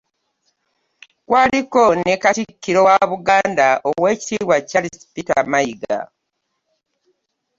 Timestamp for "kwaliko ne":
1.27-2.13